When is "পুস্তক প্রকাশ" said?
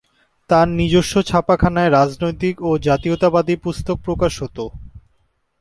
3.63-4.33